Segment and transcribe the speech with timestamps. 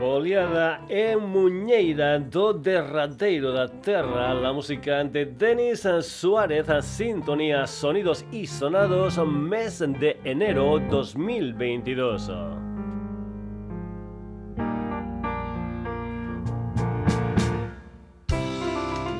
[0.00, 4.32] Foliada e Muñeira do derradeiro da terra.
[4.32, 12.32] La música de Denis Suárez Sintonía, sonidos y sonados Mes de enero 2022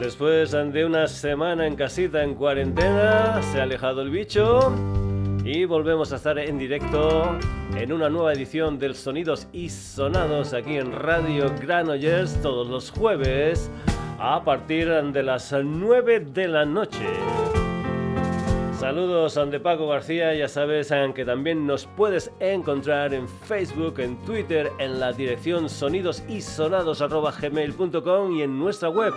[0.01, 4.73] Después de una semana en casita en cuarentena, se ha alejado el bicho
[5.53, 7.37] y volvemos a estar en directo
[7.75, 13.69] en una nueva edición del Sonidos y Sonados aquí en Radio Granollers todos los jueves
[14.21, 17.05] a partir de las 9 de la noche.
[18.79, 24.71] Saludos de Paco García, ya sabes que también nos puedes encontrar en Facebook, en Twitter,
[24.79, 29.15] en la dirección sonidosisonados.gmail.com y en nuestra web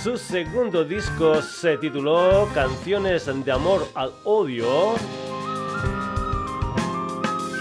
[0.02, 4.96] Su segundo disco se tituló Canciones de amor al odio.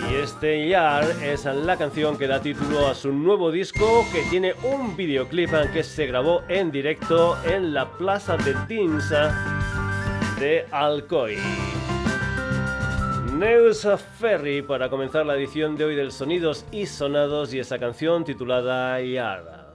[0.10, 4.54] Y este Yar es la canción que da título a su nuevo disco que tiene
[4.64, 9.34] un videoclip que se grabó en directo en la Plaza de Tinsa
[10.40, 11.38] de Alcoy.
[13.34, 13.88] Neus
[14.20, 19.02] Ferry para comenzar la edición de hoy del Sonidos y Sonados y esa canción titulada
[19.02, 19.67] Yar.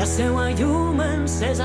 [0.00, 1.60] There's still a human, says.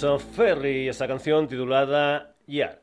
[0.00, 2.80] Ferry, esa canción titulada Ya.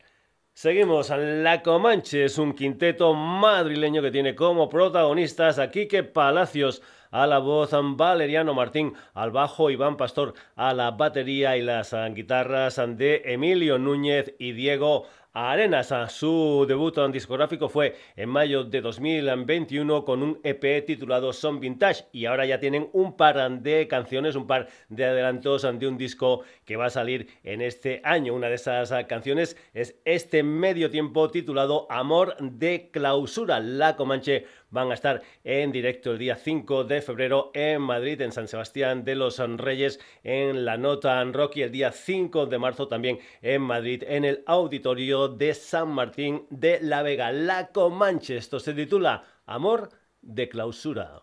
[0.54, 6.82] Seguimos, La Comanche es un quinteto madrileño que tiene como protagonistas a Quique Palacios
[7.12, 12.82] a la voz, Valeriano Martín al bajo, Iván Pastor a la batería y las guitarras
[12.98, 15.94] de Emilio Núñez y Diego Arenas.
[16.14, 22.26] Su debut discográfico fue en mayo de 2021 con un EP titulado Son Vintage y
[22.26, 26.78] ahora ya tienen un par de canciones, un par de adelantos de un disco que
[26.78, 28.34] va a salir en este año.
[28.34, 33.60] Una de esas canciones es este medio tiempo titulado Amor de Clausura.
[33.60, 38.32] La Comanche van a estar en directo el día 5 de febrero en Madrid, en
[38.32, 43.20] San Sebastián de los Reyes, en la Nota Rocky, el día 5 de marzo también
[43.42, 47.32] en Madrid, en el auditorio de San Martín de la Vega.
[47.32, 49.90] La Comanche, esto se titula Amor
[50.22, 51.22] de Clausura.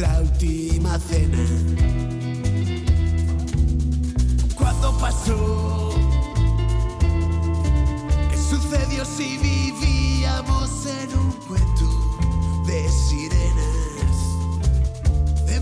[0.00, 1.38] Nuestra última cena.
[4.56, 5.90] Cuando pasó?
[8.30, 11.30] ¿Qué sucedió si vivíamos en un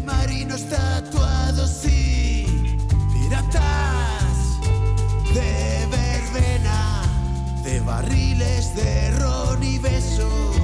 [0.05, 2.47] marinos tatuados y
[3.13, 4.61] piratas
[5.35, 7.03] de verbena,
[7.65, 10.58] de barriles de ron y besos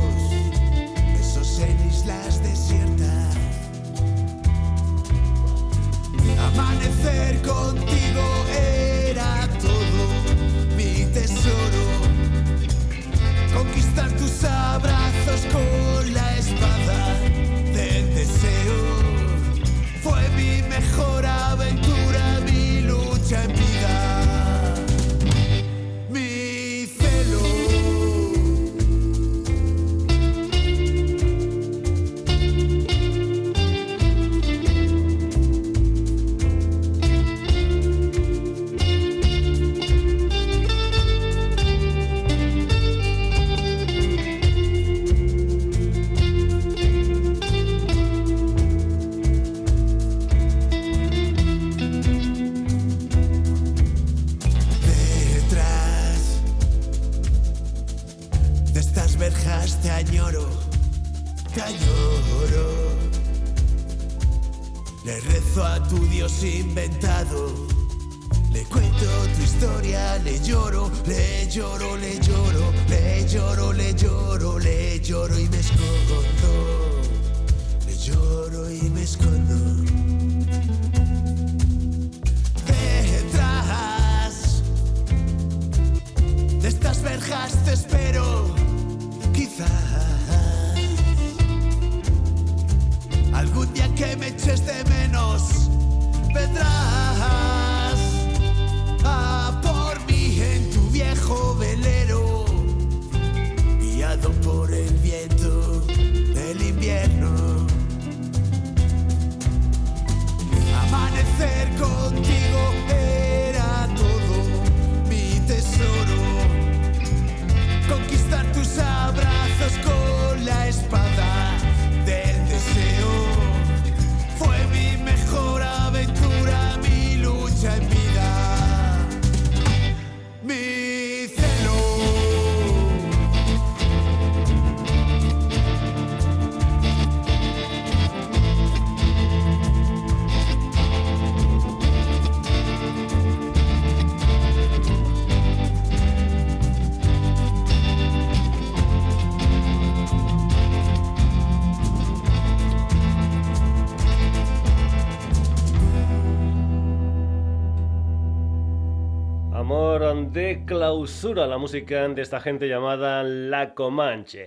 [160.67, 164.47] clausura, la música de esta gente llamada La Comanche.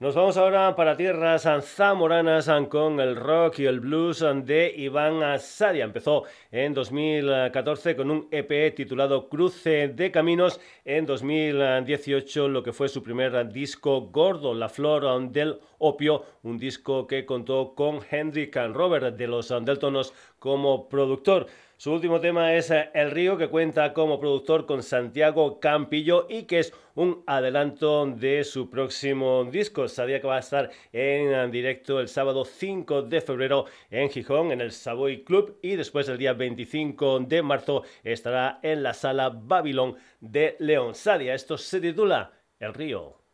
[0.00, 5.82] Nos vamos ahora para tierras zamoranas con el rock y el blues de Iván Sadia.
[5.82, 10.60] Empezó en 2014 con un EP titulado Cruce de Caminos.
[10.84, 17.08] En 2018 lo que fue su primer disco gordo, La Flor del Opio, un disco
[17.08, 21.48] que contó con Hendrik Robert de los Deltonos como productor.
[21.76, 26.58] Su último tema es El Río, que cuenta como productor con Santiago Campillo y que
[26.58, 26.72] es
[27.26, 29.86] adelanto de su próximo disco.
[29.86, 34.60] Sabía que va a estar en directo el sábado 5 de febrero en Gijón, en
[34.60, 39.96] el Savoy Club, y después el día 25 de marzo estará en la sala Babylon
[40.20, 40.94] de León.
[40.94, 43.27] Sadia, esto se titula El Río.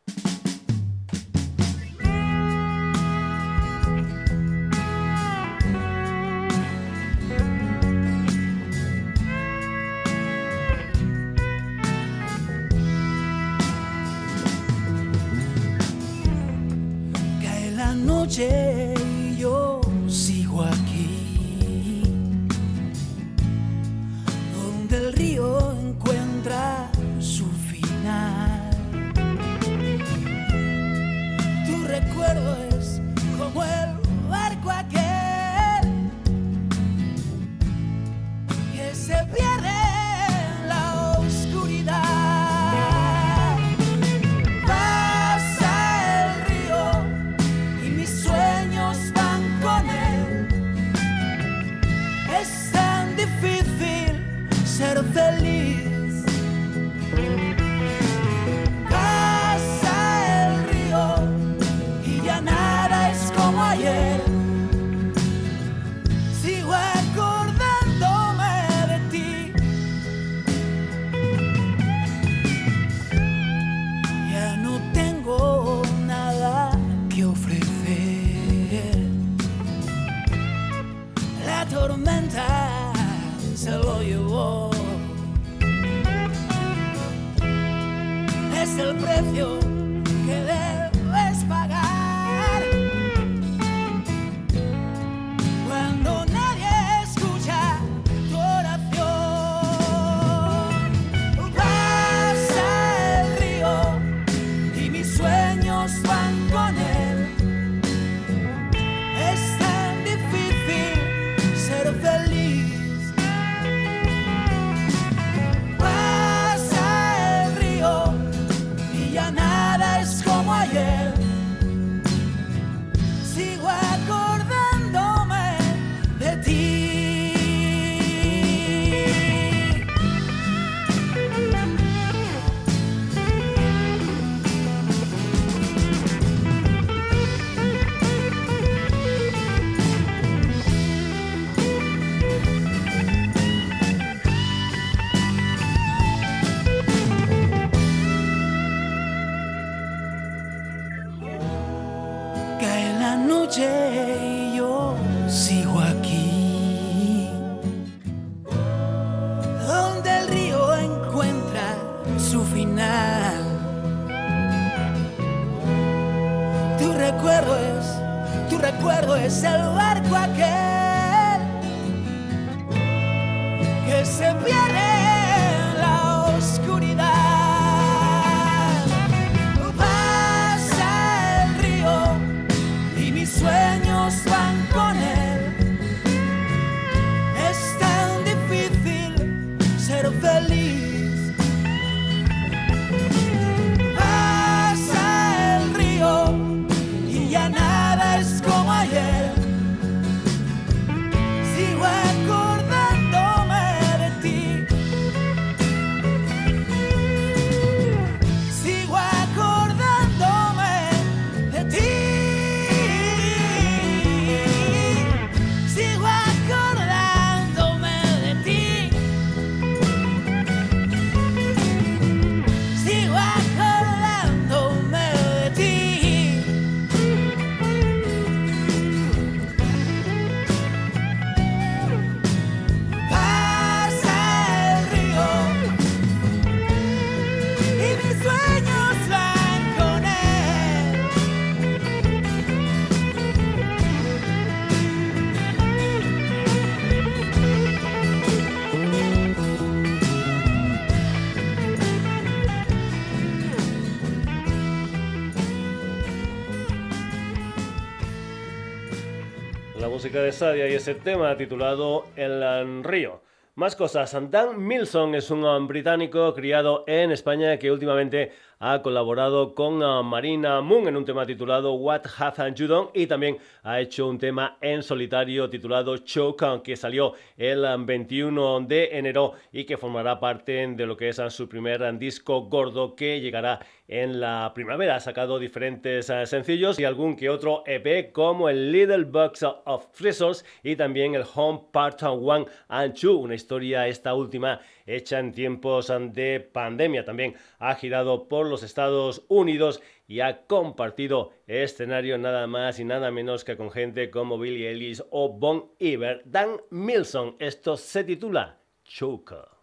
[260.22, 263.20] De Sadia y ese tema titulado El Río.
[263.56, 264.16] Más cosas.
[264.30, 268.32] Dan Milson es un británico criado en España que últimamente
[268.66, 273.06] ha colaborado con uh, Marina Moon en un tema titulado What Have You Done y
[273.06, 278.88] también ha hecho un tema en solitario titulado Choke que salió el 21 um, de
[278.96, 283.60] enero y que formará parte de lo que es su primer disco gordo que llegará
[283.86, 284.96] en la primavera.
[284.96, 290.42] Ha sacado diferentes sencillos y algún que otro EP como el Little Box of Frizzles
[290.62, 295.92] y también el Home Part 1 and 2, una historia esta última hecha en tiempos
[296.12, 297.04] de pandemia.
[297.04, 303.10] También ha girado por los Estados Unidos y ha compartido escenario nada más y nada
[303.10, 306.22] menos que con gente como Billy Ellis o Bon Iver.
[306.24, 309.54] Dan Milson, esto se titula Choker.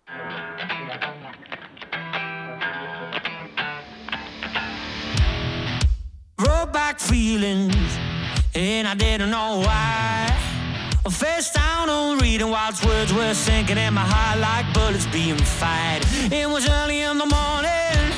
[11.09, 16.05] Face down on reading whilst words were sinking in my heart like bullets being fired.
[16.31, 18.13] It was early in the morning,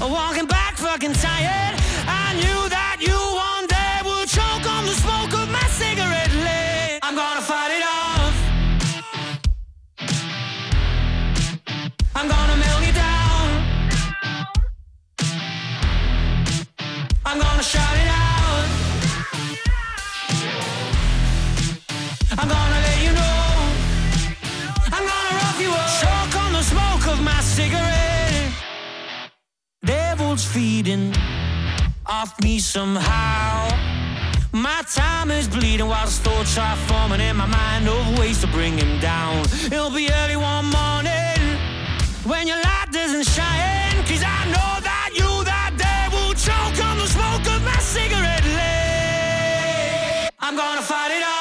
[0.00, 1.74] walking back fucking tired.
[2.06, 5.39] I knew that you one day would choke on the smoke
[30.82, 31.14] Devil's feeding
[32.06, 33.68] off me somehow.
[34.52, 38.46] My time is bleeding while the thoughts are forming in my mind of ways to
[38.48, 39.44] bring him down.
[39.66, 41.58] It'll be early one morning
[42.24, 44.04] when your light doesn't shine.
[44.06, 48.44] Cause I know that you that day will choke on the smoke of my cigarette
[48.44, 50.32] lit.
[50.40, 51.39] I'm gonna fight it out.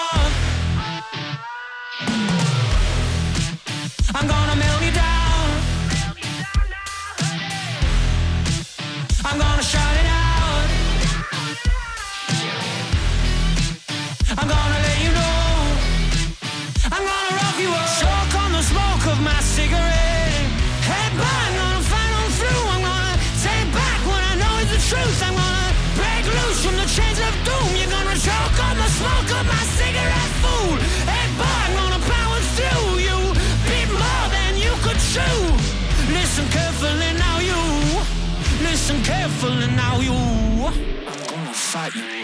[41.70, 42.19] Fight.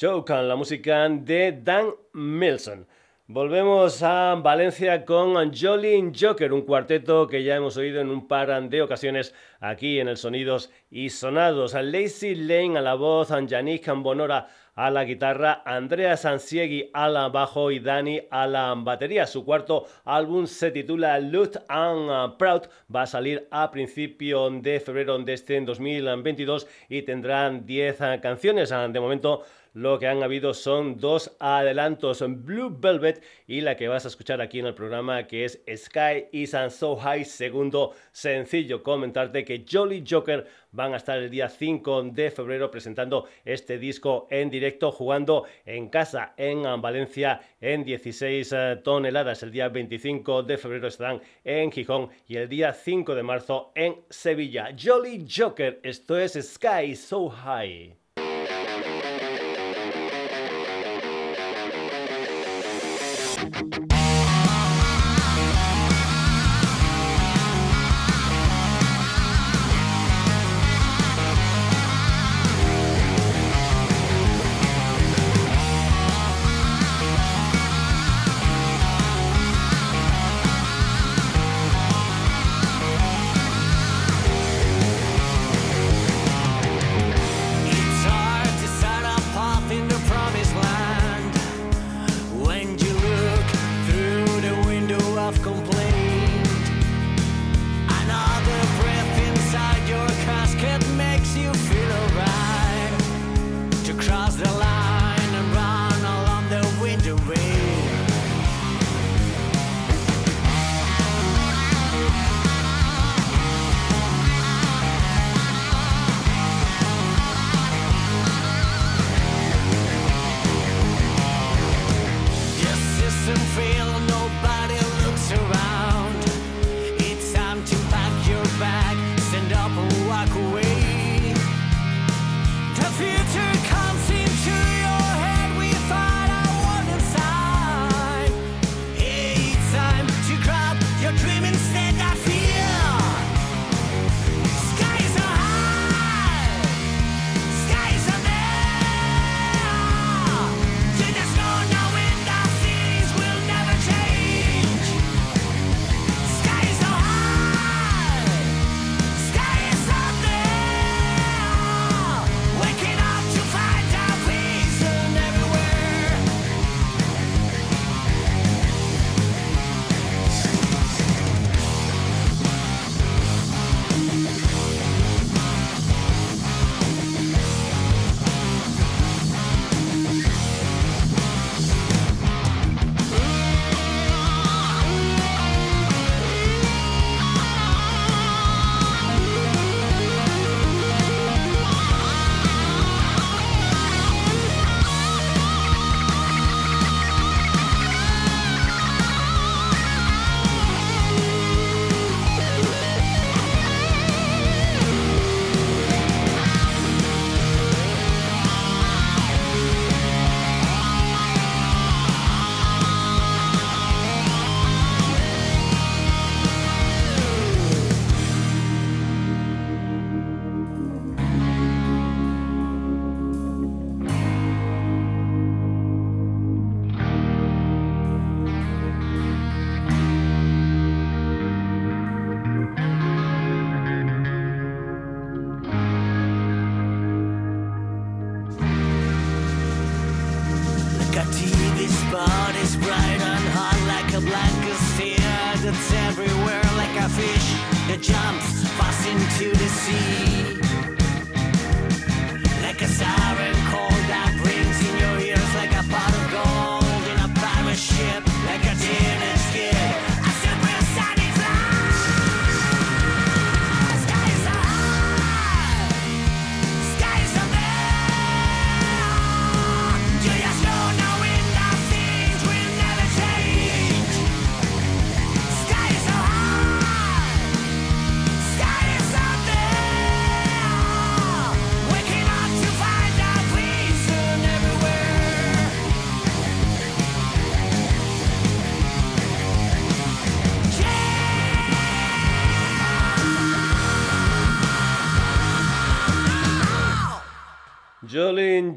[0.00, 2.86] Chocan, la música de Dan Milson.
[3.26, 8.70] Volvemos a Valencia con Jolly Joker, un cuarteto que ya hemos oído en un par
[8.70, 11.74] de ocasiones aquí en el Sonidos y Sonados.
[11.74, 17.70] Lazy Lane a la voz, Yannick Bonora a la guitarra, Andrea Sansiegui a la bajo
[17.70, 19.26] y Dani a la batería.
[19.26, 22.62] Su cuarto álbum se titula Loot and Proud,
[22.94, 28.70] va a salir a principio de febrero de este 2022 y tendrán 10 canciones.
[28.70, 29.42] De momento
[29.74, 34.40] lo que han habido son dos adelantos, Blue Velvet y la que vas a escuchar
[34.40, 38.82] aquí en el programa que es Sky is So High, segundo sencillo.
[38.82, 44.26] Comentarte que Jolly Joker van a estar el día 5 de febrero presentando este disco
[44.30, 49.42] en directo, jugando en casa en Valencia en 16 eh, toneladas.
[49.42, 53.96] El día 25 de febrero estarán en Gijón y el día 5 de marzo en
[54.08, 54.74] Sevilla.
[54.80, 57.99] Jolly Joker, esto es Sky So High.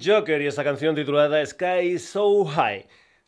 [0.04, 2.86] Joker y esta canción titulada Sky So High.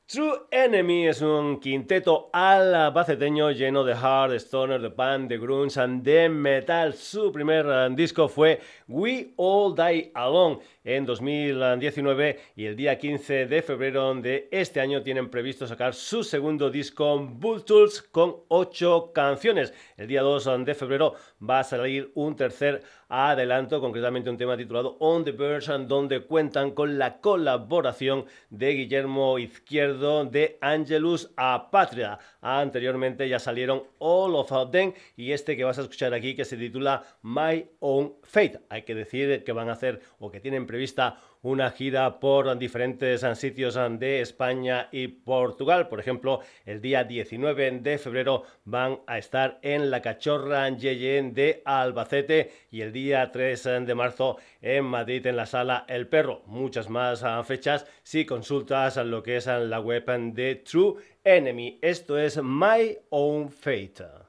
[0.08, 6.04] True Enemy es un quinteto alabaceteño lleno de hard, stoner, de pan, de grunge and
[6.04, 6.94] de metal.
[6.94, 13.48] Su primer eh, disco fue We All Die Alone en 2019 y el día 15
[13.48, 19.12] de febrero de este año tienen previsto sacar su segundo disco Bull Tools con ocho
[19.12, 19.74] canciones.
[19.98, 24.98] El día 2 de febrero va a salir un tercer adelanto, concretamente un tema titulado
[25.00, 32.20] On the Verge, donde cuentan con la colaboración de Guillermo Izquierdo de Angelus Apatria.
[32.42, 36.58] Anteriormente ya salieron All of Them y este que vas a escuchar aquí que se
[36.58, 38.60] titula My Own Fate.
[38.68, 43.24] Hay que decir que van a hacer o que tienen prevista una gira por diferentes
[43.36, 45.88] sitios de España y Portugal.
[45.88, 51.62] Por ejemplo, el día 19 de febrero van a estar en la Cachorra Yeye de
[51.64, 56.42] Albacete y el día 3 de marzo en Madrid en la sala El Perro.
[56.48, 61.78] Muchas más ah, fechas si consultas lo que es la web de True Enemy.
[61.80, 64.25] Esto es My Own Fate.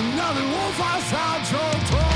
[0.00, 2.09] another wolf outside your door.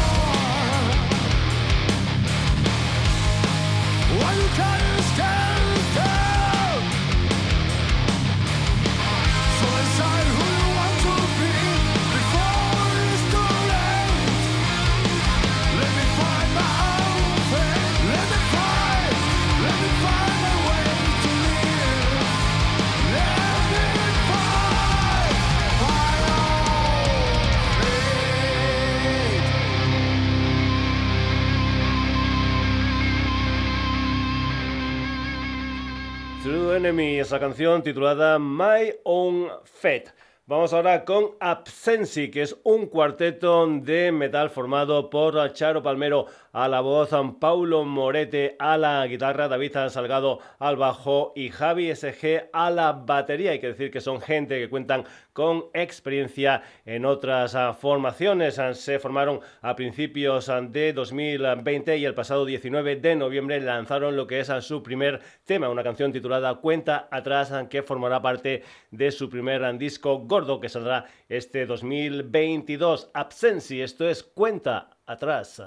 [36.77, 40.07] Enemy, esa canción titulada My Own Fate.
[40.47, 46.69] Vamos ahora con Absensi, que es un cuarteto de metal formado por Charo Palmero a
[46.69, 52.71] la voz, Paulo Morete a la guitarra, David Salgado al bajo y Javi SG a
[52.71, 53.51] la batería.
[53.51, 58.61] Hay que decir que son gente que cuentan con experiencia en otras ah, formaciones.
[58.61, 64.15] Ah, se formaron a principios ah, de 2020 y el pasado 19 de noviembre lanzaron
[64.15, 68.63] lo que es su primer tema, una canción titulada Cuenta atrás, que formará parte
[68.93, 73.11] de su primer disco gordo que saldrá este 2022.
[73.13, 75.61] Absensi, esto es Cuenta atrás.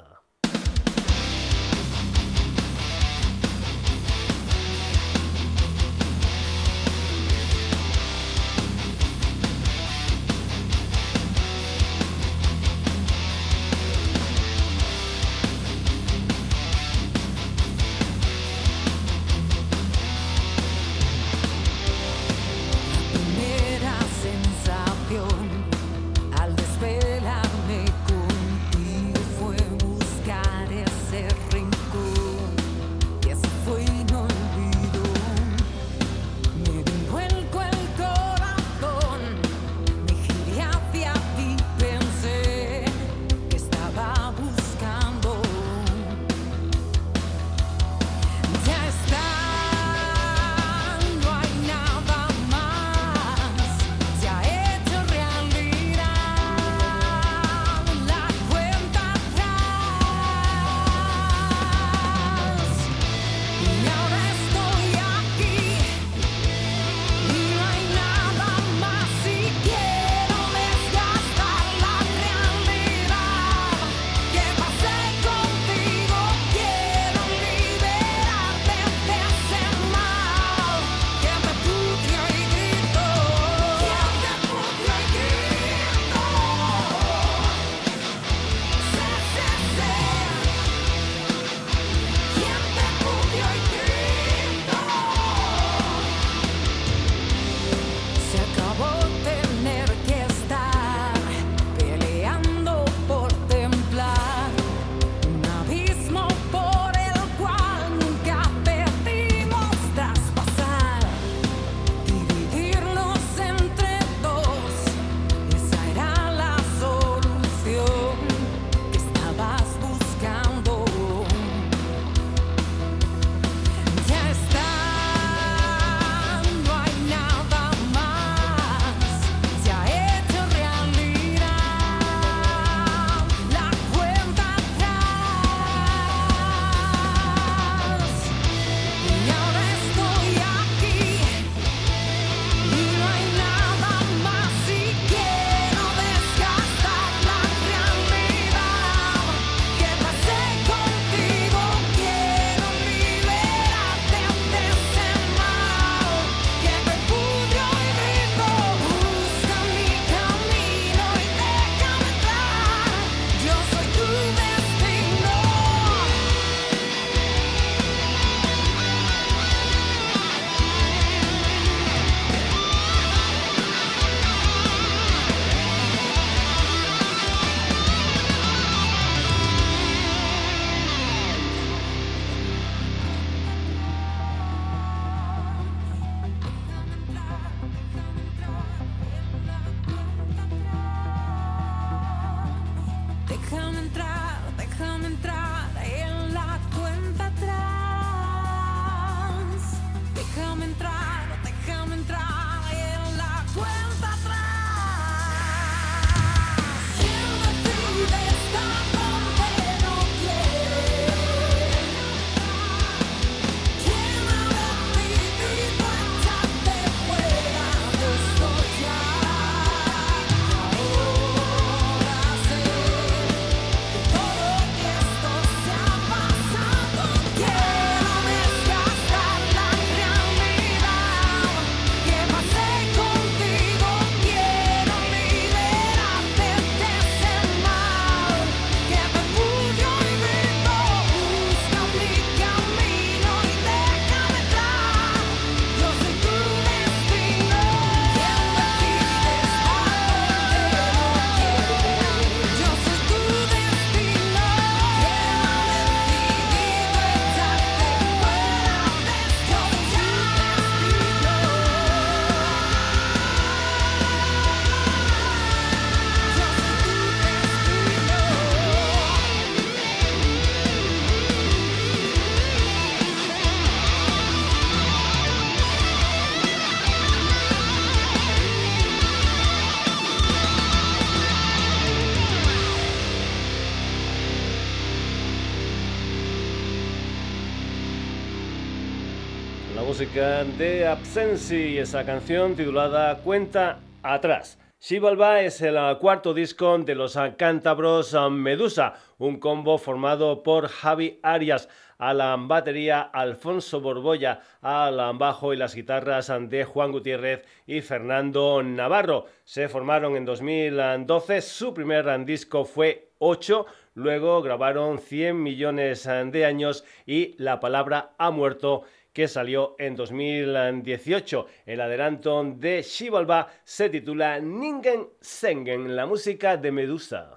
[290.17, 294.57] Música de Absensi, esa canción titulada Cuenta atrás.
[294.79, 301.69] Shivalba es el cuarto disco de los cántabros Medusa, un combo formado por Javi Arias
[301.99, 308.61] a la batería, Alfonso Borbolla al bajo y las guitarras de Juan Gutiérrez y Fernando
[308.63, 309.25] Navarro.
[309.43, 313.65] Se formaron en 2012, su primer disco fue 8,
[313.95, 318.83] luego grabaron 100 millones de años y La palabra ha muerto
[319.17, 321.47] que salió en 2018.
[321.65, 327.36] El adelanto de Shivalba se titula Ningen Sengen, la música de Medusa.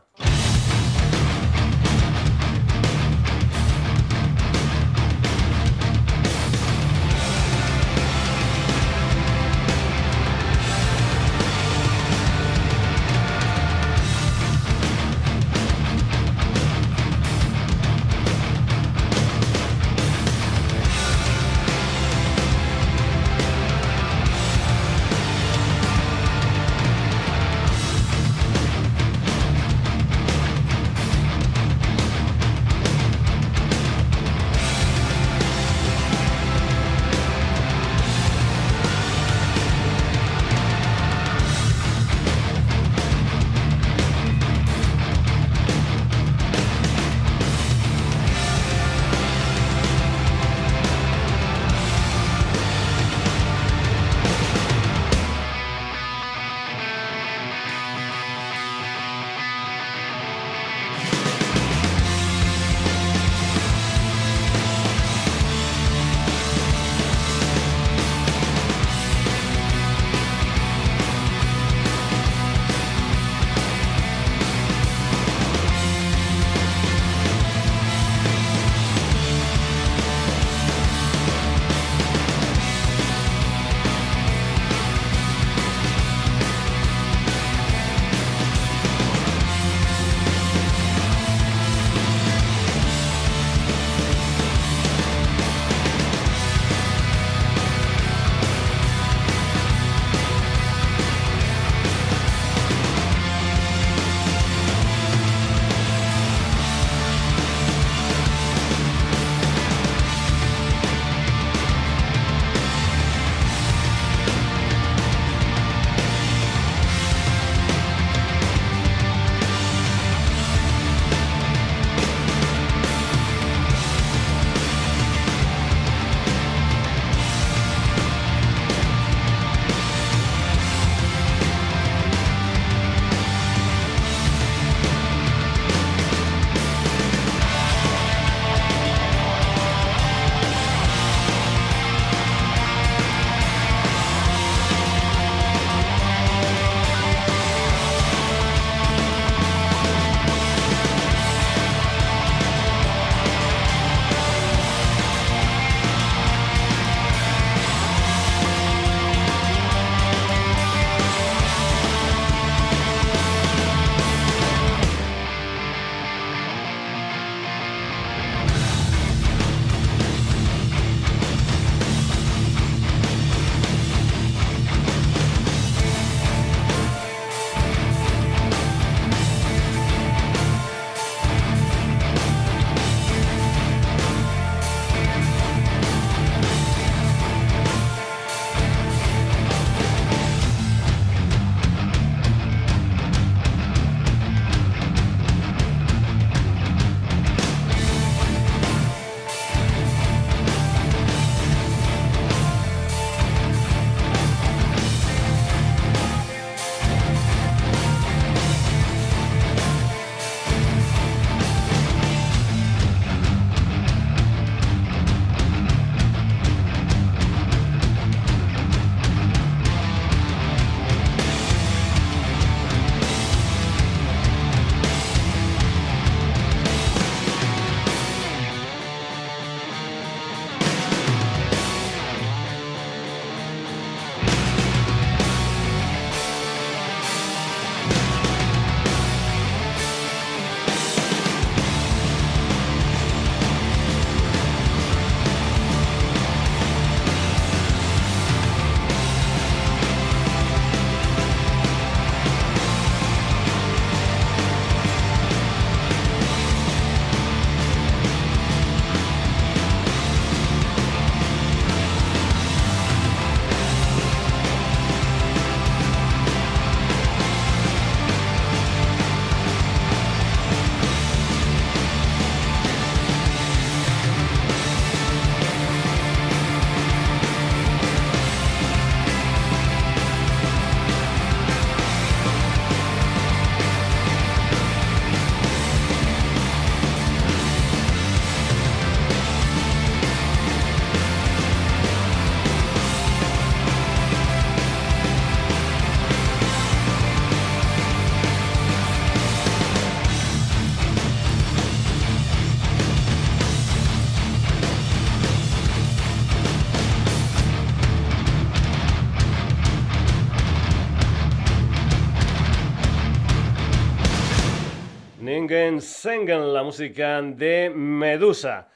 [315.50, 318.68] Sengen, la música de Medusa.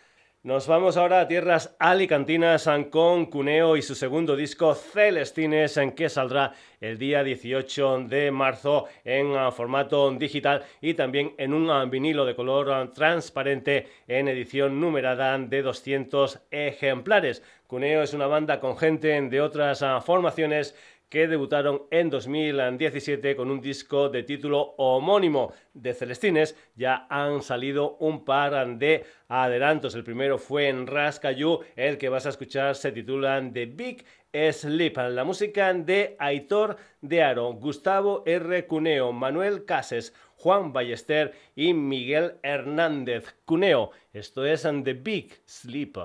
[0.42, 6.08] Nos vamos ahora a tierras alicantinas con Cuneo y su segundo disco Celestines, en que
[6.08, 12.34] saldrá el día 18 de marzo en formato digital y también en un vinilo de
[12.34, 17.40] color transparente en edición numerada de 200 ejemplares.
[17.68, 20.76] Cuneo es una banda con gente de otras formaciones
[21.14, 26.56] que debutaron en 2017 con un disco de título homónimo de Celestines.
[26.74, 29.94] Ya han salido un par de adelantos.
[29.94, 34.96] El primero fue en Rascayú, el que vas a escuchar se titula The Big Sleep.
[34.96, 38.66] La música de Aitor de Aro, Gustavo R.
[38.66, 43.92] Cuneo, Manuel Cases, Juan Ballester y Miguel Hernández Cuneo.
[44.12, 45.96] Esto es The Big Sleep.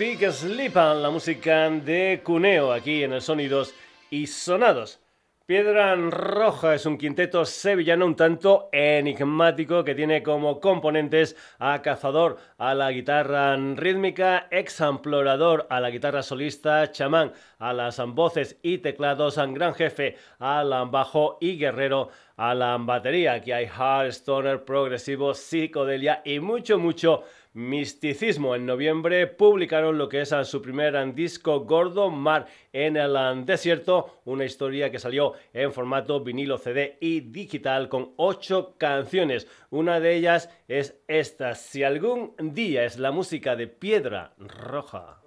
[0.00, 3.74] Big Sleep, la música de Cuneo aquí en el Sonidos
[4.08, 4.98] y Sonados.
[5.44, 12.38] Piedra Roja es un quinteto sevillano un tanto enigmático que tiene como componentes a Cazador
[12.56, 19.36] a la guitarra rítmica, Examplorador a la guitarra solista, Chamán a las voces y teclados,
[19.36, 23.34] Gran Jefe al bajo y Guerrero a la batería.
[23.34, 28.54] Aquí hay hard, stoner, progresivo, psicodelia y mucho, mucho misticismo.
[28.54, 34.44] En noviembre publicaron lo que es su primer disco Gordo Mar en el desierto, una
[34.44, 39.46] historia que salió en formato vinilo CD y digital con ocho canciones.
[39.70, 45.20] Una de ellas es esta, Si algún día es la música de Piedra Roja.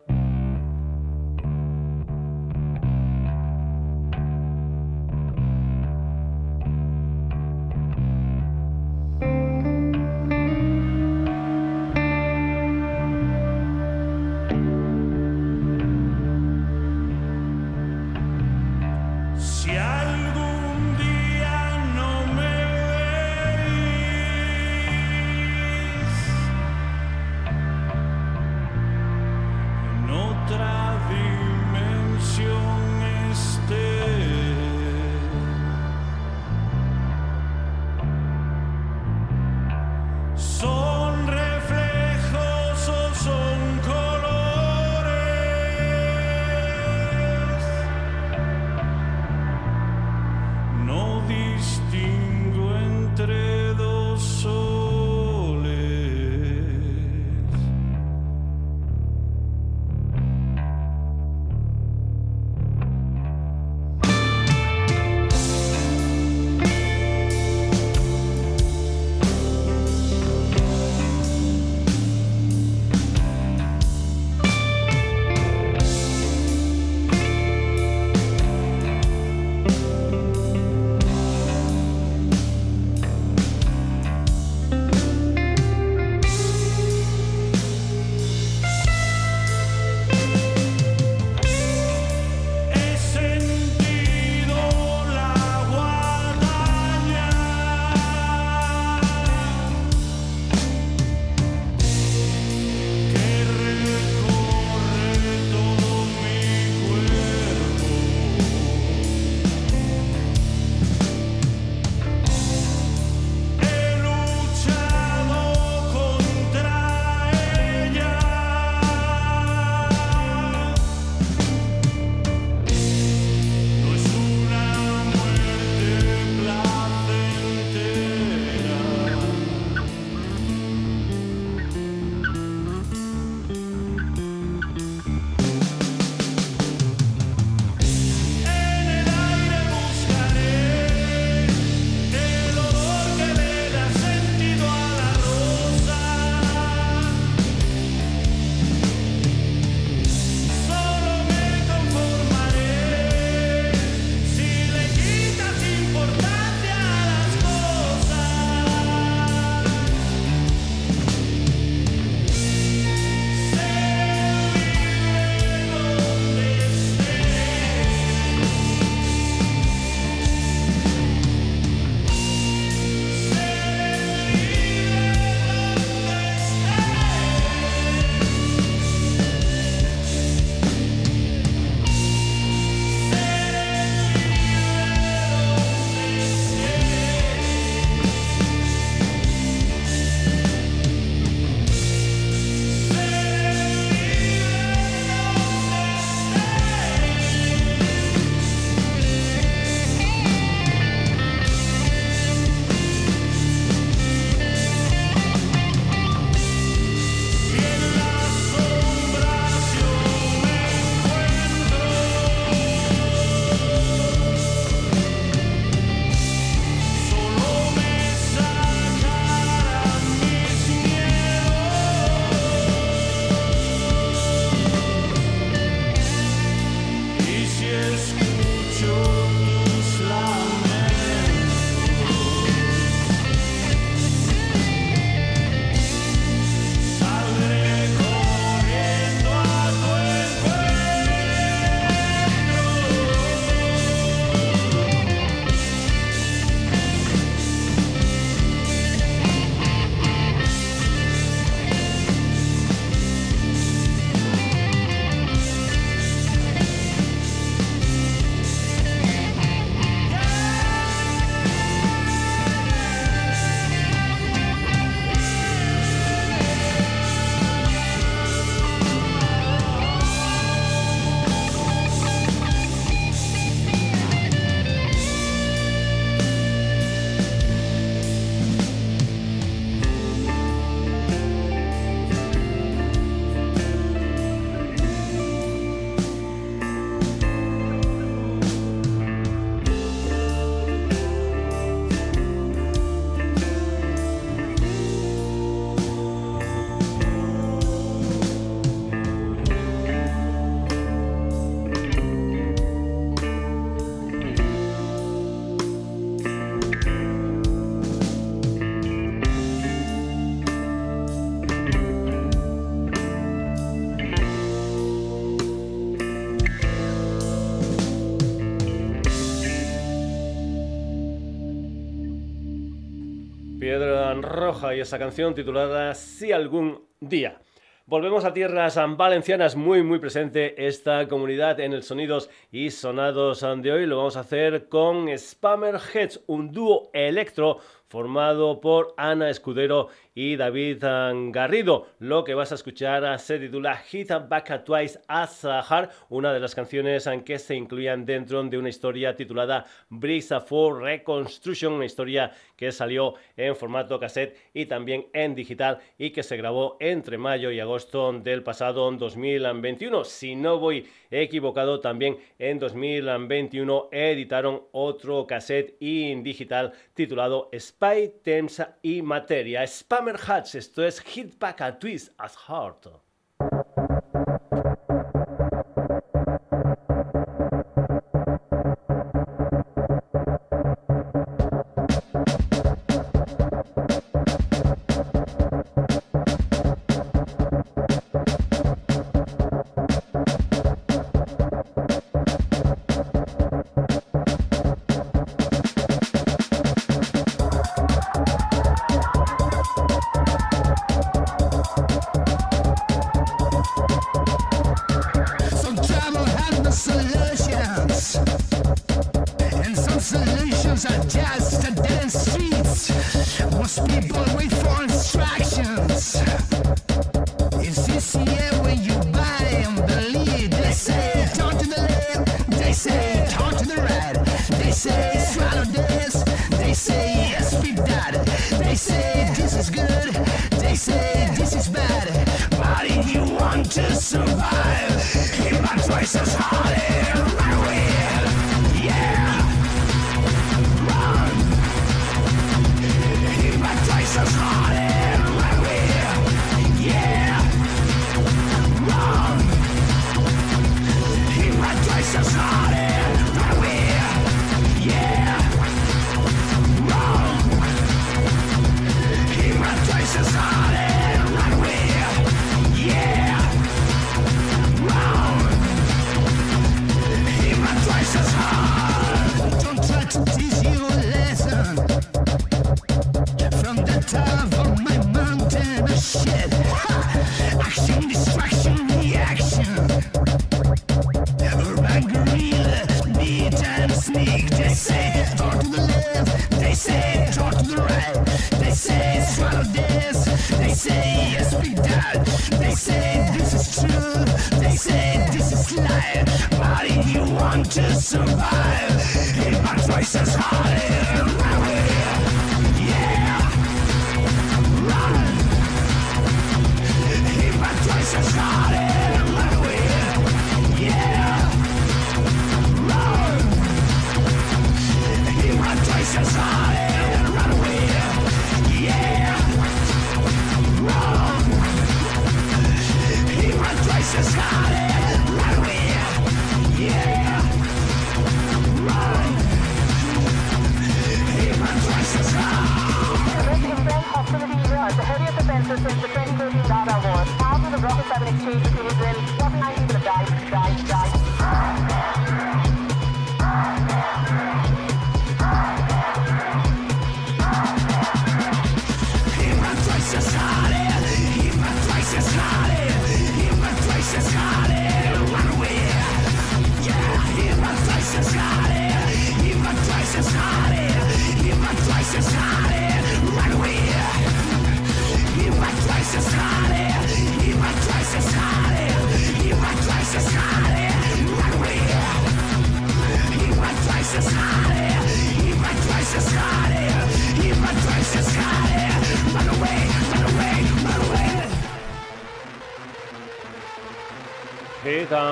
[324.54, 327.40] Y esa canción titulada Si algún día.
[327.88, 333.72] Volvemos a tierras valencianas, muy muy presente esta comunidad en el Sonidos y Sonados de
[333.72, 333.88] hoy.
[333.88, 340.36] Lo vamos a hacer con Spammer Heads, un dúo electro formado por Ana Escudero y
[340.36, 340.84] David
[341.32, 341.88] Garrido.
[342.00, 346.56] Lo que vas a escuchar se titula Hit Back Twice as Hard, una de las
[346.56, 352.72] canciones que se incluían dentro de una historia titulada Brisa for Reconstruction, una historia que
[352.72, 357.60] salió en formato cassette y también en digital y que se grabó entre mayo y
[357.60, 360.04] agosto del pasado 2021.
[360.04, 368.78] Si no voy equivocado, también en 2021 editaron otro cassette y digital titulado Spy, Temsa
[368.82, 369.66] y Materia.
[370.12, 372.90] Hats, esto es Hit Back a Twist as Heart.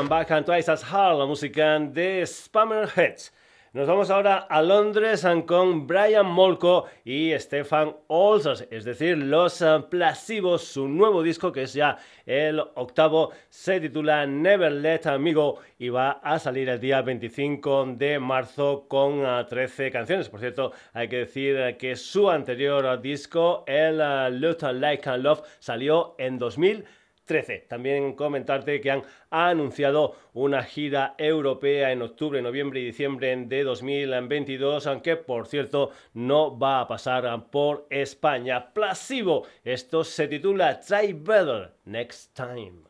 [0.07, 3.31] Back and Twice as Hard, la música de Spammer Heads.
[3.73, 10.63] Nos vamos ahora a Londres con Brian Molko y Stefan Olsos, es decir, Los Plasivos,
[10.63, 16.19] su nuevo disco que es ya el octavo, se titula Never Let Amigo y va
[16.23, 20.27] a salir el día 25 de marzo con 13 ah, canciones.
[20.27, 26.37] Por cierto, hay que decir que su anterior disco, el uh, Like Love, salió en
[26.37, 26.85] 2000
[27.25, 27.65] 13.
[27.69, 34.87] También comentarte que han anunciado una gira europea en octubre, noviembre y diciembre de 2022,
[34.87, 38.73] aunque por cierto no va a pasar por España.
[38.73, 42.81] Plasivo, esto se titula Try Better Next Time.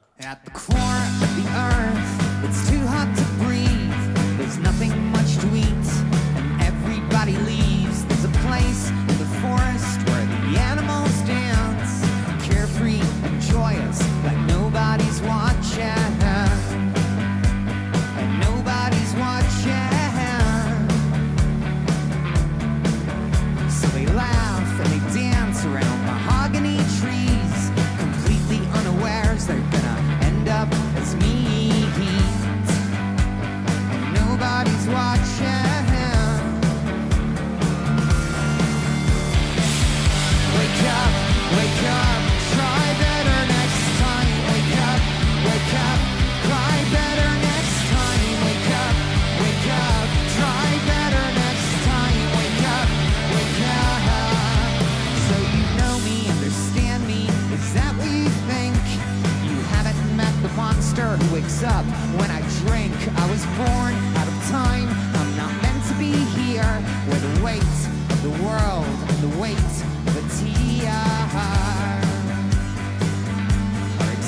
[61.64, 61.86] Up
[62.18, 62.94] when I drink.
[63.20, 64.01] I was born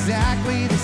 [0.06, 0.83] exactly the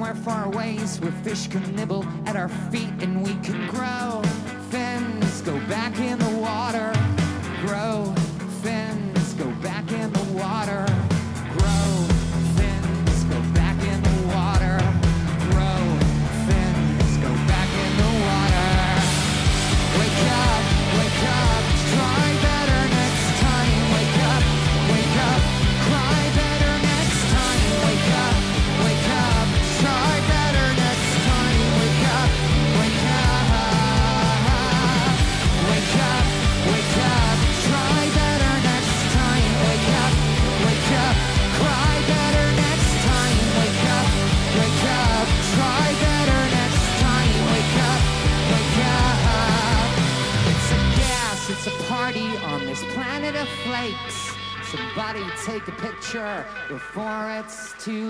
[0.00, 4.29] Somewhere far away where fish can nibble at our feet and we can grow.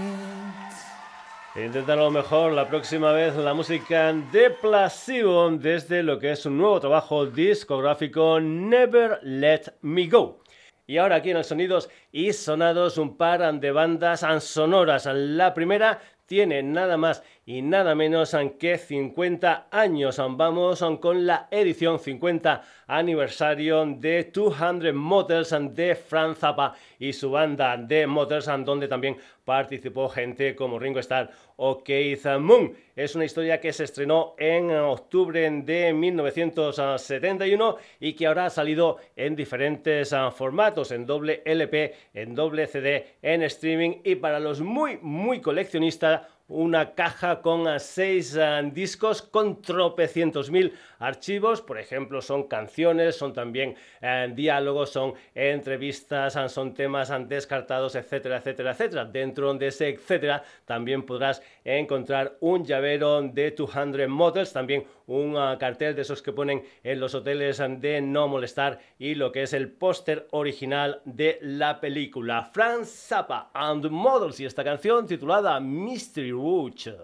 [1.96, 6.78] lo mejor la próxima vez la música de Placebo desde lo que es un nuevo
[6.80, 10.42] trabajo discográfico Never Let Me Go.
[10.86, 15.06] Y ahora aquí en el Sonidos y Sonados un par de bandas sonoras.
[15.06, 20.20] La primera tiene nada más y nada menos que 50 años.
[20.36, 27.78] Vamos con la edición 50 aniversario de 200 Motors de Franz Zappa y su banda
[27.78, 32.74] de Motors, donde también participó gente como Ringo Starr o Keith Moon.
[32.94, 38.98] Es una historia que se estrenó en octubre de 1971 y que ahora ha salido
[39.16, 44.60] en diferentes ah, formatos, en doble LP, en doble CD, en streaming y para los
[44.60, 52.22] muy, muy coleccionistas una caja con seis eh, discos con tropecientos mil archivos, por ejemplo,
[52.22, 59.04] son canciones, son también eh, diálogos, son entrevistas, son temas descartados, etcétera, etcétera, etcétera.
[59.04, 61.42] Dentro de ese etcétera también podrás
[61.76, 67.14] encontrar un llavero de 200 Models, también un cartel de esos que ponen en los
[67.14, 72.50] hoteles de no molestar y lo que es el póster original de la película.
[72.52, 76.96] Franz Zappa and Models y esta canción titulada Mystery Rouge.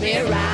[0.00, 0.53] me right.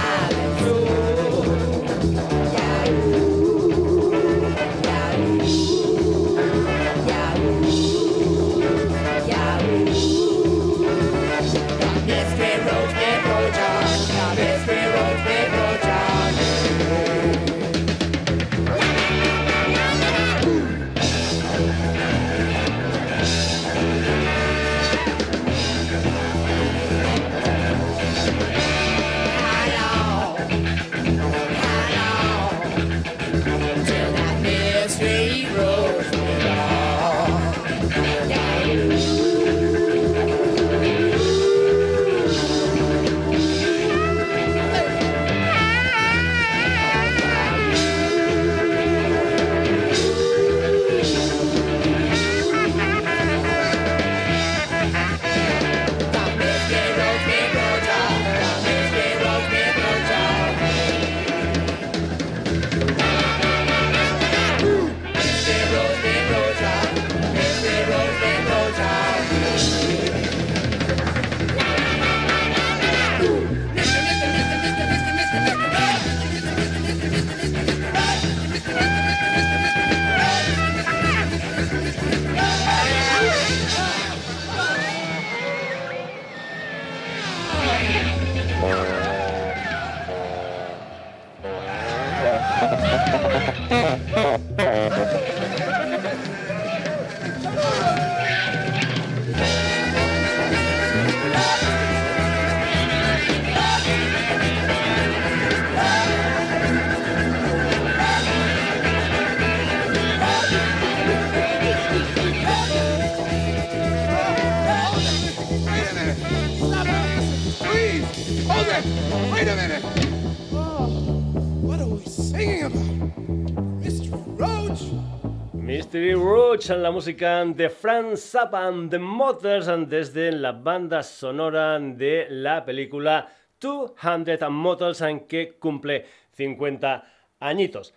[126.78, 133.26] La música de Franz Zappa and the Motors desde la banda sonora de la película
[133.60, 137.04] 200 Motors que cumple 50
[137.40, 137.92] añitos.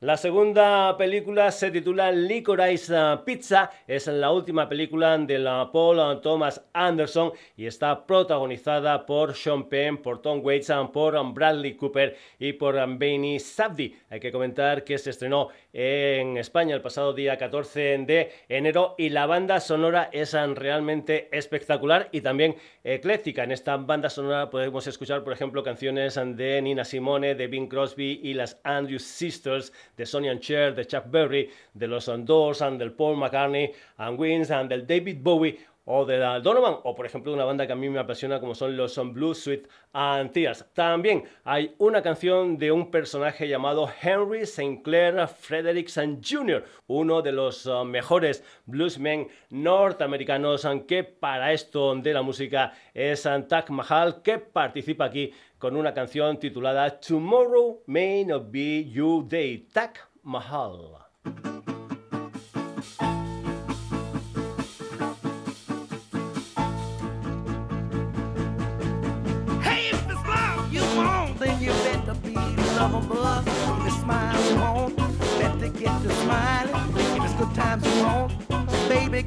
[0.00, 2.94] La segunda película se titula Licorice
[3.24, 9.70] Pizza, es la última película de la Paul Thomas Anderson y está protagonizada por Sean
[9.70, 13.96] Penn, por Tom Waits, por Bradley Cooper y por Benny Sabdi.
[14.10, 15.48] Hay que comentar que se estrenó
[15.78, 22.08] en España el pasado día 14 de enero y la banda sonora es realmente espectacular
[22.12, 23.44] y también ecléctica.
[23.44, 28.20] En esta banda sonora podemos escuchar, por ejemplo, canciones de Nina Simone, de Bing Crosby
[28.22, 32.92] y las Andrews Sisters de Sonny and Cher, de Chuck Berry, de los Doors, del
[32.92, 37.32] Paul McCartney and Wins, and del David Bowie o de la Donovan, o por ejemplo
[37.32, 40.66] una banda que a mí me apasiona como son los Blue Sweet and Tears.
[40.74, 44.82] También hay una canción de un personaje llamado Henry St.
[44.82, 52.22] Clair Frederickson Jr., uno de los uh, mejores bluesmen norteamericanos, aunque para esto de la
[52.22, 58.84] música es Tak Mahal, que participa aquí con una canción titulada Tomorrow May Not Be
[58.90, 60.96] Your Day, Tak Mahal.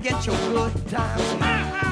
[0.02, 1.89] Get your good times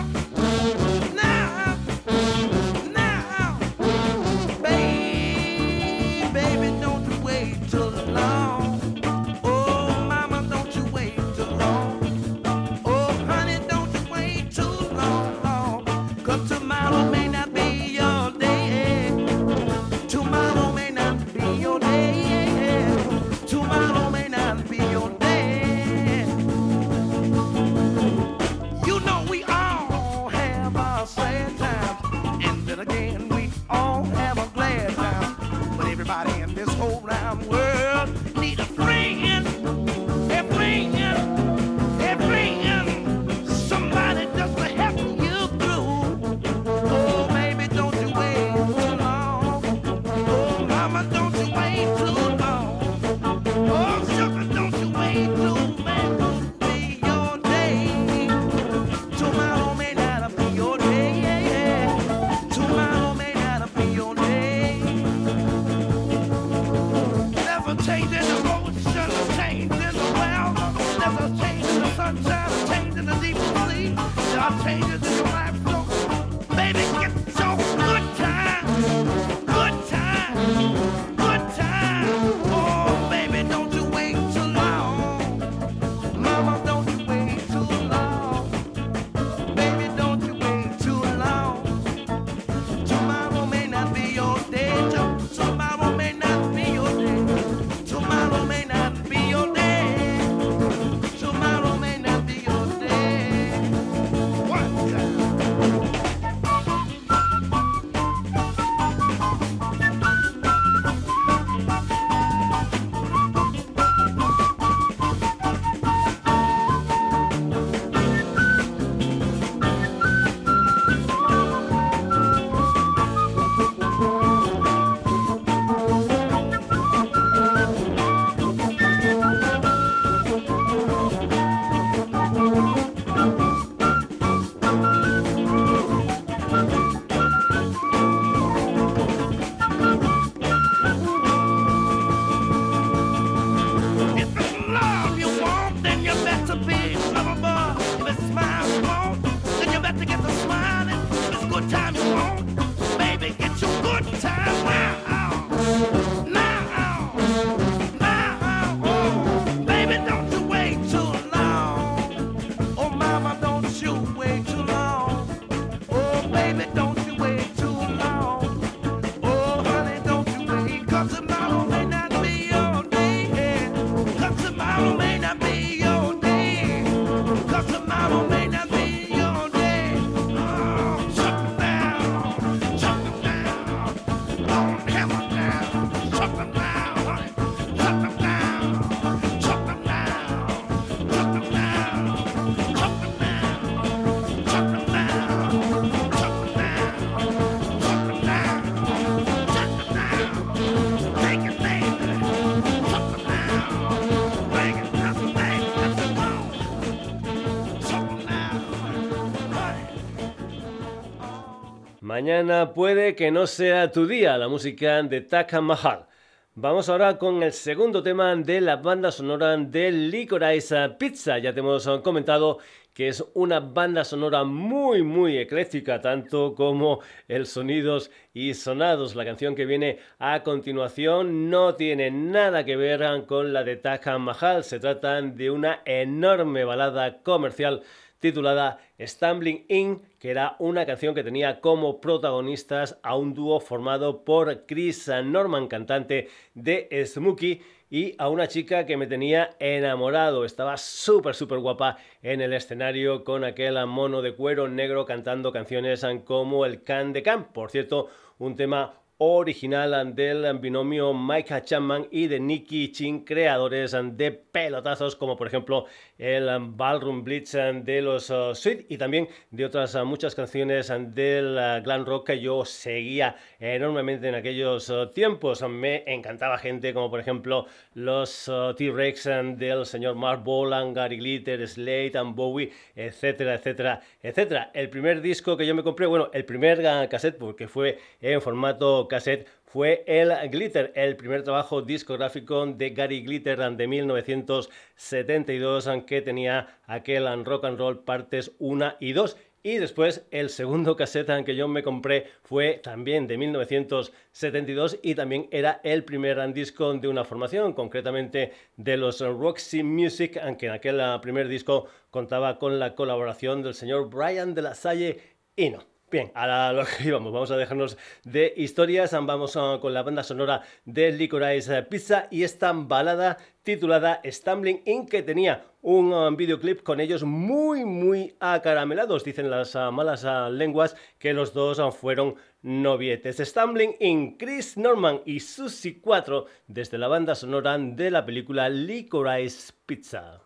[212.17, 216.07] Mañana puede que no sea tu día, la música de Taka Mahal.
[216.55, 221.37] Vamos ahora con el segundo tema de la banda sonora de Licorice Pizza.
[221.37, 222.57] Ya te hemos comentado
[222.91, 229.15] que es una banda sonora muy muy ecléctica, tanto como el sonidos y sonados.
[229.15, 234.17] La canción que viene a continuación no tiene nada que ver con la de Taka
[234.17, 237.83] Mahal, se trata de una enorme balada comercial
[238.19, 244.23] titulada Stumbling In, que era una canción que tenía como protagonistas a un dúo formado
[244.23, 250.45] por Chris Norman, cantante de Smokey, y a una chica que me tenía enamorado.
[250.45, 256.05] Estaba súper, súper guapa en el escenario con aquel mono de cuero negro cantando canciones
[256.25, 257.45] como el Can de Can.
[257.53, 258.09] Por cierto,
[258.39, 265.35] un tema original del binomio Mike Chapman y de Nicky Chin, creadores de pelotazos como
[265.35, 265.85] por ejemplo
[266.19, 271.57] el Ballroom Blitz de los uh, Sweet y también de otras uh, muchas canciones del
[271.57, 275.63] uh, glam rock que yo seguía enormemente en aquellos tiempos.
[275.67, 277.65] Me encantaba gente como por ejemplo
[277.95, 279.23] los T-Rex
[279.57, 284.71] del señor Mark Bolan, Gary Glitter, Slade and Bowie, etcétera, etcétera, etcétera.
[284.73, 289.06] El primer disco que yo me compré, bueno, el primer cassette porque fue en formato
[289.07, 296.79] cassette fue el Glitter, el primer trabajo discográfico de Gary Glitter de 1972, que tenía
[296.85, 299.35] aquel rock and roll partes 1 y 2.
[299.63, 305.49] Y después el segundo cassette que yo me compré fue también de 1972 y también
[305.51, 311.01] era el primer disco de una formación, concretamente de los Roxy Music, aunque en aquel
[311.21, 315.19] primer disco contaba con la colaboración del señor Brian de la Salle
[315.57, 315.96] y no.
[316.09, 320.23] Bien, ahora lo que íbamos, vamos a dejarnos de historias, vamos ah, con la banda
[320.23, 326.81] sonora de Licorice Pizza y esta balada titulada Stumbling In que tenía un ah, videoclip
[326.81, 333.39] con ellos muy muy acaramelados, dicen las ah, malas lenguas que los dos fueron novietes.
[333.39, 339.73] Stumbling In, Chris Norman y Susie 4 desde la banda sonora de la película Licorice
[339.85, 340.39] Pizza.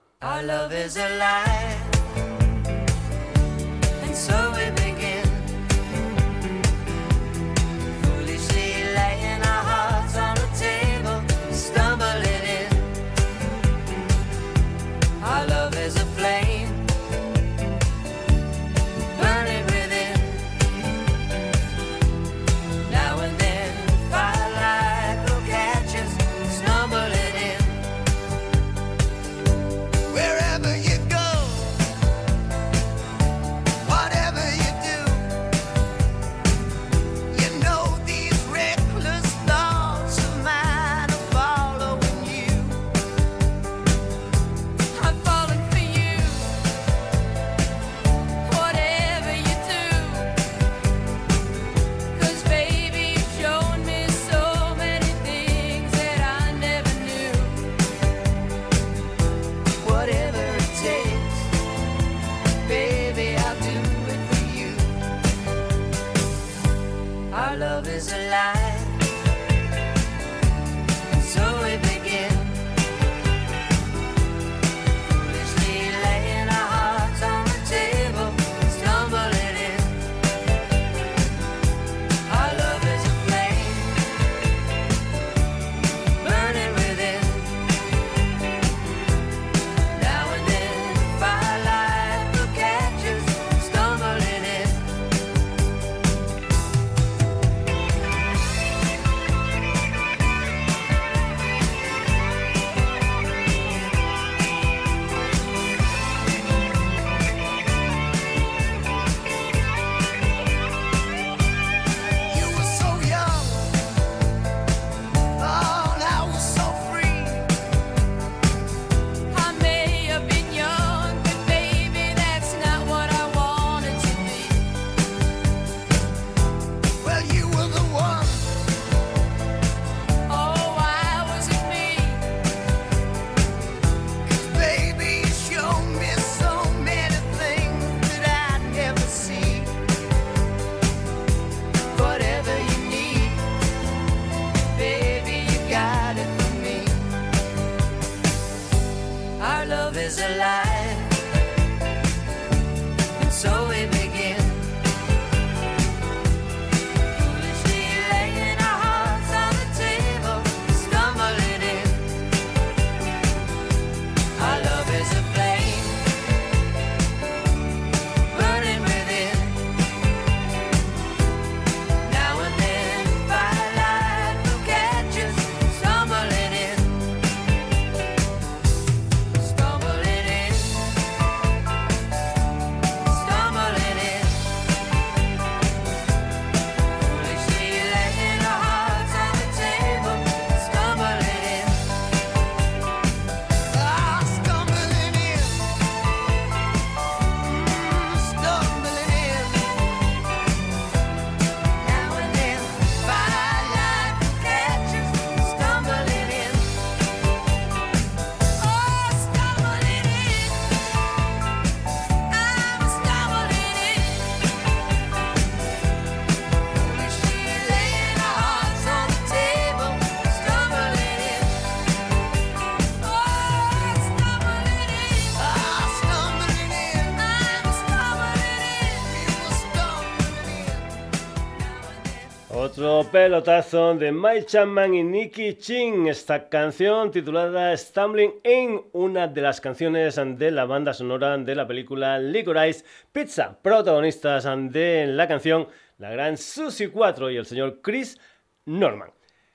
[233.12, 236.08] Pelotazo de Mike Chapman y Nicky Ching.
[236.08, 241.68] Esta canción titulada Stumbling in, una de las canciones de la banda sonora de la
[241.68, 243.58] película Licorice Pizza.
[243.62, 245.68] Protagonistas de la canción,
[245.98, 248.18] la gran Susie 4 y el señor Chris
[248.66, 249.12] Norman.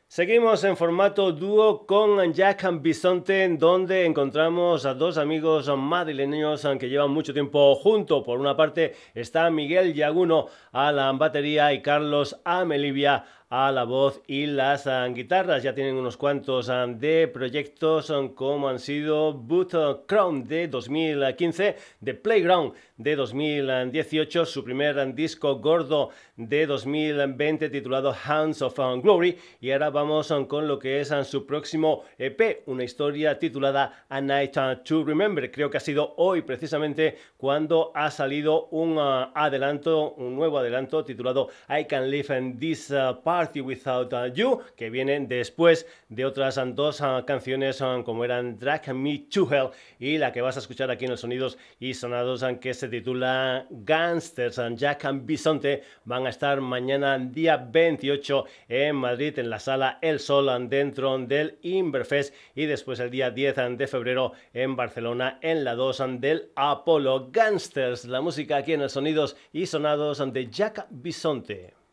[0.09, 7.11] Seguimos en formato dúo con Jack Bisonte, donde encontramos a dos amigos madrileños que llevan
[7.11, 8.23] mucho tiempo juntos.
[8.24, 14.20] Por una parte está Miguel Yaguno a la batería y Carlos Amelivia a la voz
[14.27, 15.62] y las ah, guitarras.
[15.62, 19.74] Ya tienen unos cuantos ah, de proyectos ah, como han sido Boot
[20.06, 28.60] Crown de 2015, The Playground de 2018, su primer disco gordo de 2020 titulado Hands
[28.62, 34.05] of Glory y ahora vamos con lo que es su próximo EP, una historia titulada
[34.09, 35.51] A Night to Remember.
[35.51, 41.48] Creo que ha sido hoy precisamente cuando ha salido un adelanto, un nuevo adelanto titulado
[41.68, 42.89] I Can Live in This
[43.24, 48.59] Part Party Without You, que vienen después de otras dos ah, canciones ah, como eran
[48.59, 51.94] Drag Me to Hell y la que vas a escuchar aquí en los sonidos y
[51.94, 54.60] sonados ah, que se titula Gangsters.
[54.76, 60.20] Jack and Bisonte van a estar mañana día 28 en Madrid en la sala El
[60.20, 65.74] Sol dentro del Inverfest y después el día 10 de febrero en Barcelona en la
[65.74, 68.04] 2 del Apollo Gangsters.
[68.04, 71.85] La música aquí en los sonidos y sonados de Jack Bisonte.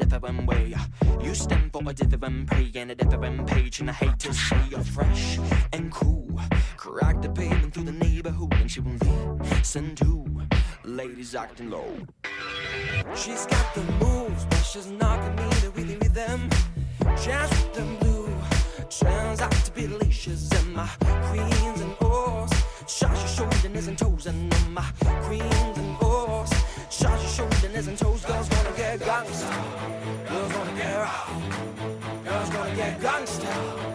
[0.00, 0.74] A different way.
[1.22, 4.60] You stand for a different pay and a different page, and I hate to say
[4.70, 5.38] you're fresh
[5.72, 6.40] and cool.
[6.76, 9.02] Crack the pavement through the neighborhood, and she won't
[9.50, 10.24] listen to
[10.84, 11.90] ladies acting low.
[13.14, 16.50] She's got the moves, but she's not committed with the rhythm.
[17.00, 18.23] With the blue
[18.90, 22.50] turns out to be delicious, and my queens and oars.
[22.86, 26.50] Shot your shoulders and toes, and my queens and oars.
[26.90, 30.28] Shot your shoulders and toes, girls gonna get gangsta.
[30.28, 32.24] Girls gonna get rough.
[32.24, 33.93] Girls gonna get gangsta.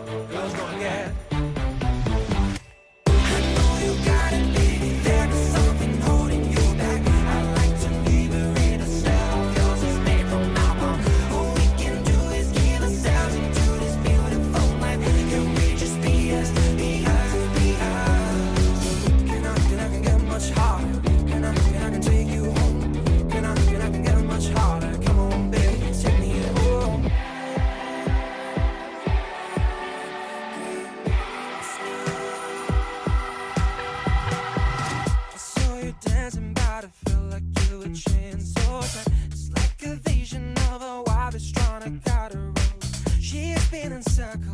[43.69, 44.53] spinning circle.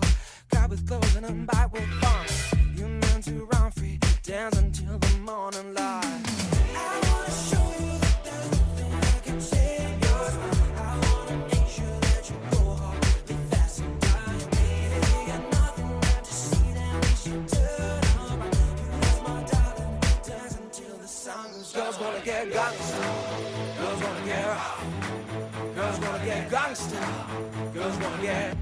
[0.50, 1.70] God with clothes and I'm back.
[2.76, 6.22] You meant to run free, dance until the morning light.
[6.76, 10.36] I wanna show you that there's nothing I can take yours.
[10.76, 13.06] I wanna make sure that you go hard,
[13.52, 14.40] fast and die.
[14.58, 18.40] Baby, got nothing left to see that we should turn up.
[18.82, 18.90] You
[19.28, 19.94] my darling,
[20.28, 21.84] dance until the sun goes down.
[21.84, 23.06] Girls wanna get gangsta,
[23.80, 24.46] girls wanna get.
[25.76, 27.02] Girls wanna get gangsta,
[27.74, 28.58] girls wanna get.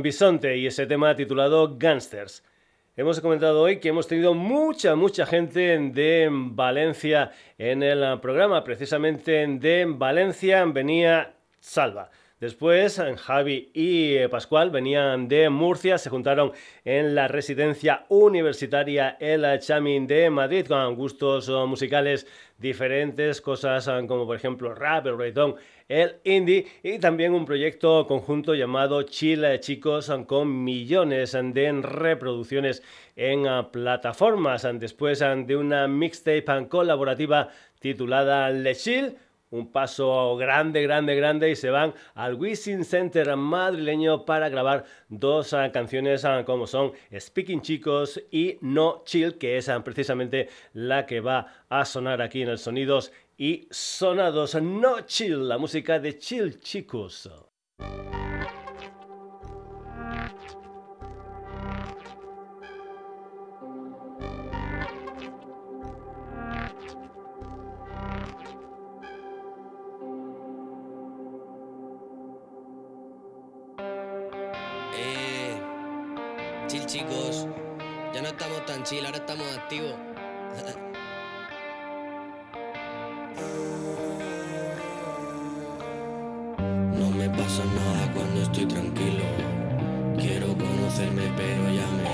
[0.00, 2.42] Bisonte y ese tema titulado Gangsters.
[2.96, 8.64] Hemos comentado hoy que hemos tenido mucha, mucha gente de Valencia en el programa.
[8.64, 12.10] Precisamente de Valencia venía Salva.
[12.40, 16.52] Después, Javi y eh, Pascual venían de Murcia, se juntaron
[16.84, 24.04] en la residencia universitaria El Chamin de Madrid con gustos eh, musicales diferentes, cosas eh,
[24.06, 25.56] como por ejemplo rap, el reggaeton,
[25.88, 32.84] el indie y también un proyecto conjunto llamado Chile Chicos con millones de reproducciones
[33.16, 34.64] en plataformas.
[34.74, 37.48] Después de una mixtape colaborativa
[37.80, 39.16] titulada Le Chill,
[39.50, 45.52] un paso grande, grande, grande y se van al Wisin Center madrileño para grabar dos
[45.52, 51.06] ah, canciones ah, como son Speaking Chicos y No Chill, que es ah, precisamente la
[51.06, 54.54] que va a sonar aquí en el Sonidos y Sonados.
[54.60, 57.30] No Chill, la música de Chill Chicos.
[79.58, 79.94] Activos.
[86.98, 89.24] No me pasa nada cuando estoy tranquilo.
[90.18, 92.07] Quiero conocerme, pero ya me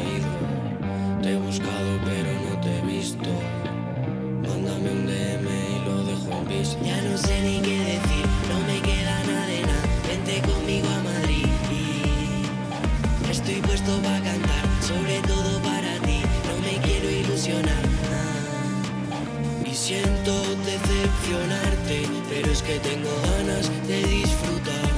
[20.89, 24.90] decepcionarte, pero es que tengo ganas de disfrutar.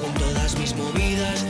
[0.00, 1.44] Con todas mis movidas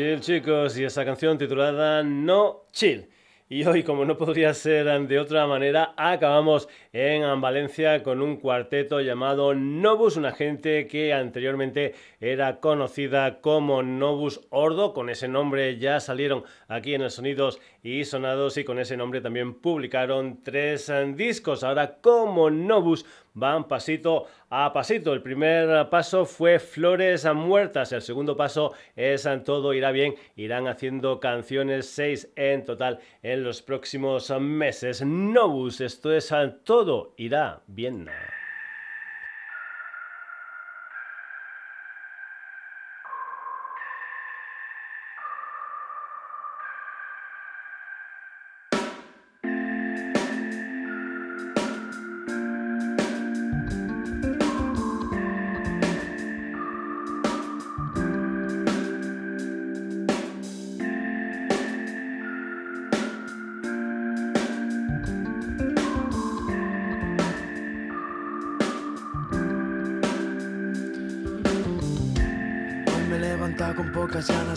[0.00, 3.10] Chill chicos y esa canción titulada No Chill.
[3.50, 9.02] Y hoy, como no podría ser de otra manera, acabamos en Valencia con un cuarteto
[9.02, 14.94] llamado Novus, una gente que anteriormente era conocida como Novus Ordo.
[14.94, 19.20] Con ese nombre ya salieron aquí en el Sonidos y Sonados y con ese nombre
[19.20, 21.64] también publicaron tres discos.
[21.64, 25.12] Ahora como Novus van pasito a pasito.
[25.12, 30.14] El primer paso fue Flores Muertas, el segundo paso es Todo irá bien.
[30.36, 35.02] Irán haciendo canciones, seis en total en los próximos meses.
[35.02, 36.32] Novus, esto es
[36.64, 38.08] Todo irá bien.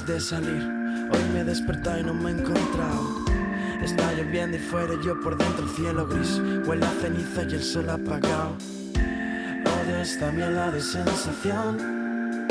[0.05, 0.61] De salir.
[1.11, 3.23] Hoy me he despertado y no me he encontrado.
[3.81, 6.41] Está lloviendo y fuera yo por dentro el cielo gris.
[6.65, 8.57] Huele a ceniza y el sol apagado.
[8.95, 12.47] Odio esta mierda de sensación.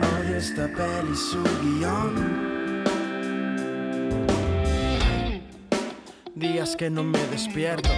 [0.00, 2.42] Odio esta peli su guion.
[6.34, 7.90] Días que no me despierto.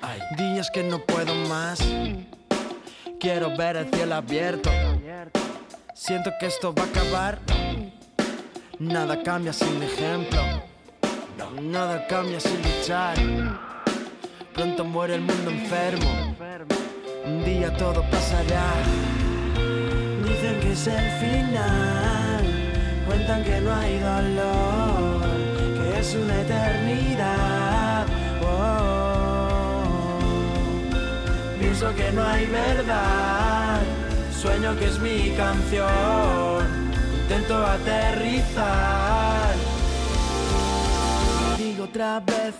[0.00, 1.78] Hay días que no puedo más.
[3.20, 4.70] Quiero ver el cielo abierto.
[6.06, 7.38] Siento que esto va a acabar.
[8.78, 10.38] Nada cambia sin ejemplo.
[11.62, 13.16] Nada cambia sin luchar.
[14.52, 16.36] Pronto muere el mundo enfermo.
[17.24, 18.74] Un día todo pasará.
[20.26, 22.44] Dicen que es el final.
[23.06, 25.22] Cuentan que no hay dolor.
[25.78, 28.06] Que es una eternidad.
[28.42, 29.84] Oh.
[31.58, 33.53] Pienso que no hay verdad.
[34.44, 35.88] Sueño que es mi canción.
[37.22, 39.54] Intento aterrizar.
[41.56, 42.54] Digo otra vez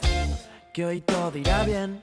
[0.73, 2.01] que hoy todo irá bien.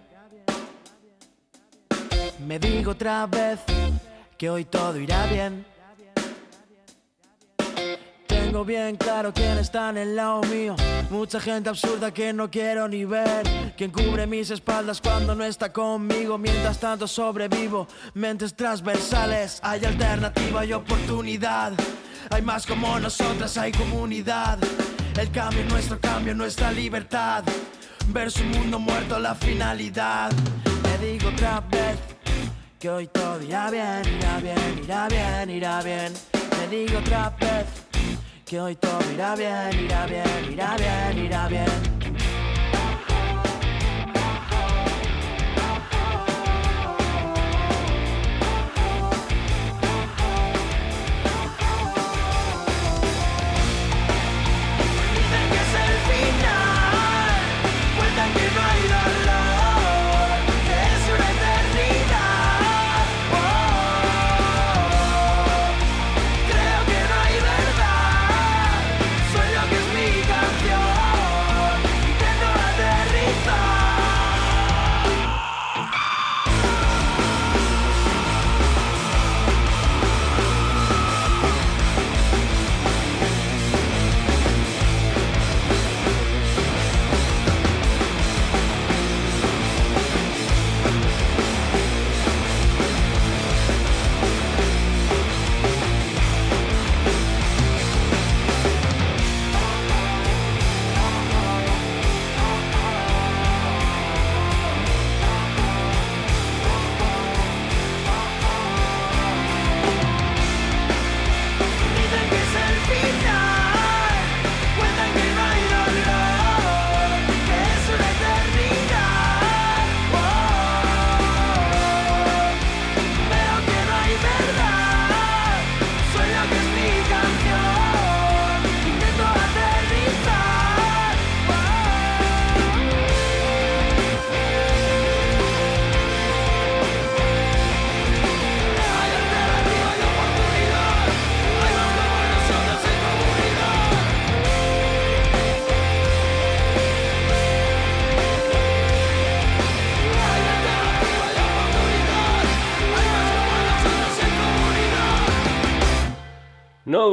[2.45, 3.59] Me digo otra vez
[4.37, 5.65] que hoy todo irá bien.
[8.51, 10.75] Tengo bien claro quién está en el lado mío.
[11.09, 13.73] Mucha gente absurda que no quiero ni ver.
[13.77, 16.37] Quien cubre mis espaldas cuando no está conmigo.
[16.37, 17.87] Mientras tanto sobrevivo.
[18.13, 19.61] Mentes transversales.
[19.63, 21.71] Hay alternativa y oportunidad.
[22.29, 24.59] Hay más como nosotras, hay comunidad.
[25.17, 27.45] El cambio, nuestro cambio, nuestra libertad.
[28.07, 30.29] Ver su mundo muerto, la finalidad.
[30.83, 31.97] Me digo otra vez
[32.77, 36.13] que hoy todo irá bien, irá bien, irá bien, irá bien.
[36.59, 37.90] Me digo otra vez
[38.51, 42.00] que hoy todo irá bien, irá bien, irá bien, irá bien.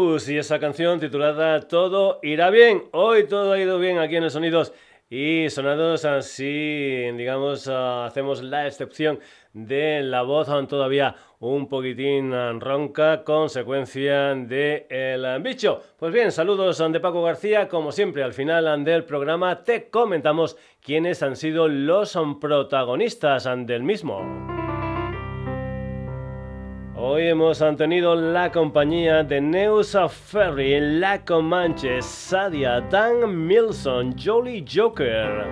[0.00, 2.84] Y esa canción titulada Todo irá bien.
[2.92, 4.72] Hoy todo ha ido bien aquí en el Sonidos
[5.10, 6.04] y Sonados.
[6.04, 9.18] Así, digamos, ah, hacemos la excepción
[9.52, 15.82] de la voz todavía un poquitín ah, ronca, consecuencia de el bicho.
[15.98, 17.66] Pues bien, saludos ah, de Paco García.
[17.66, 24.77] Como siempre, al final del programa te comentamos quiénes han sido los protagonistas del mismo.
[27.00, 35.46] Hoy hemos tenido la compañía de Neusa Ferry, La Comanche, Sadia, Dan Milson, Jolly Joker,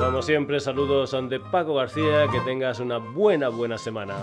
[0.00, 4.14] Como siempre, saludos de Paco García, que tengas una buena, buena semana.